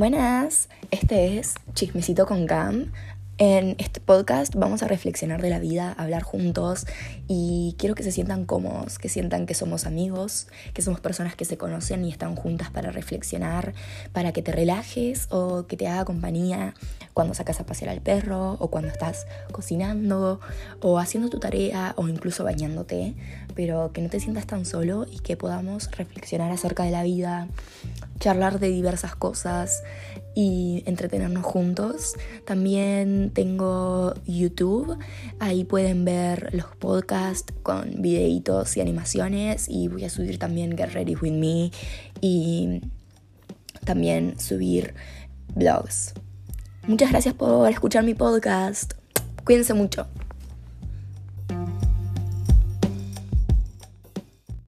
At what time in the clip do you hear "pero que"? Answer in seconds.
23.54-24.00